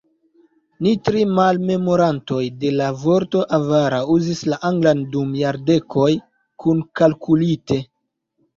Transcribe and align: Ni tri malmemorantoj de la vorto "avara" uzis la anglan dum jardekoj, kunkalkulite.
Ni 0.85 0.93
tri 1.09 1.25
malmemorantoj 1.39 2.39
de 2.63 2.71
la 2.79 2.87
vorto 3.03 3.43
"avara" 3.59 4.01
uzis 4.15 4.43
la 4.55 4.59
anglan 4.71 5.05
dum 5.15 5.39
jardekoj, 5.45 6.11
kunkalkulite. 6.67 7.83